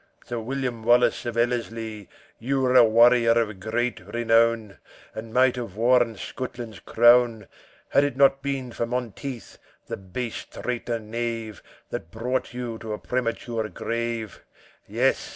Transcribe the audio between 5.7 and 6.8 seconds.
worn Scotland's